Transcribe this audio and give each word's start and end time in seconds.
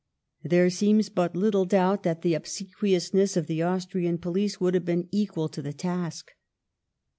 There 0.41 0.71
seems 0.71 1.09
but 1.09 1.35
little 1.35 1.63
doubt 1.65 2.01
that 2.01 2.23
the 2.23 2.33
obsequiousness 2.33 3.37
of 3.37 3.45
the 3.45 3.61
Austrian 3.61 4.17
police 4.17 4.59
would 4.59 4.73
have 4.73 4.83
been 4.85 5.07
equal 5.11 5.47
to 5.49 5.61
the 5.61 5.73
task. 5.73 6.31